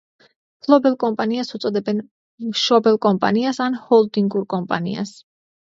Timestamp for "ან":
3.69-3.79